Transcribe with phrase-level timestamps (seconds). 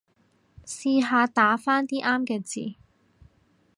[0.65, 2.73] 試下打返啲啱嘅字